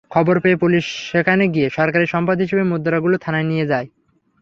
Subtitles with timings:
[0.11, 3.87] খবর পেয়ে পুলিশ সেখানে গিয়ে সরকারি সম্পদ হিসেবে মুদ্রাগুলো থানায় নিয়ে যায়।